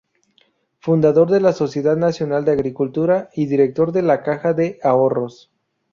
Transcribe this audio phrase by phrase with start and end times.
[0.79, 5.51] Fundador de la Sociedad Nacional de Agricultura y director de la Caja de Ahorros.